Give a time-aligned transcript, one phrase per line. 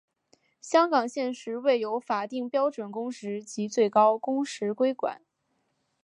[0.59, 5.21] 香港现时未有法定标准工时及最高工时规管。